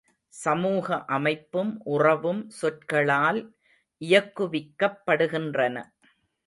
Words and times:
சமூக 0.33 0.87
அமைப்பும் 1.07 1.71
உறவும் 1.93 2.41
சொற்களால் 2.59 3.41
இயக்குவிக்கப்படுகின்றன. 4.01 5.77